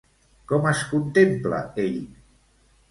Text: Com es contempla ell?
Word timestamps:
Com 0.51 0.65
es 0.71 0.81
contempla 0.95 1.61
ell? 1.89 2.03